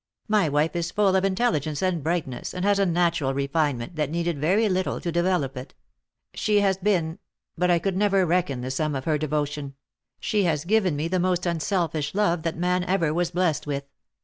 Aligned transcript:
My 0.27 0.49
wife 0.49 0.75
is 0.75 0.89
full 0.89 1.15
of 1.15 1.23
intelligence 1.23 1.83
and 1.83 2.01
brightness, 2.01 2.55
and 2.55 2.65
has 2.65 2.79
a 2.79 2.87
natural 2.87 3.35
refinement 3.35 3.97
that 3.97 4.09
needed 4.09 4.39
very 4.39 4.67
little 4.67 4.99
to 4.99 5.11
develop 5.11 5.55
it. 5.55 5.75
She 6.33 6.61
has 6.61 6.75
been— 6.77 7.19
but 7.55 7.69
I 7.69 7.77
could 7.77 7.95
never 7.95 8.25
reckon 8.25 8.61
the 8.61 8.71
sum 8.71 8.95
of 8.95 9.05
her 9.05 9.19
devotion. 9.19 9.75
She 10.19 10.45
has 10.45 10.65
given 10.65 10.95
me 10.95 11.07
the 11.07 11.19
most 11.19 11.45
unselfish 11.45 12.15
love 12.15 12.41
that 12.41 12.57
man 12.57 12.83
ever 12.85 13.13
was 13.13 13.29
blessed 13.29 13.67
with. 13.67 13.83